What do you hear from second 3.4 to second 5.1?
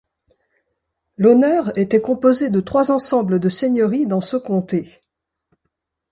seigneuries dans ce comté.